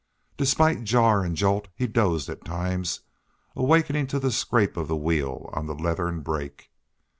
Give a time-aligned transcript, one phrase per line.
[0.35, 3.01] Despite jar and jolt he dozed at times,
[3.55, 6.71] awakening to the scrape of the wheel on the leathern brake.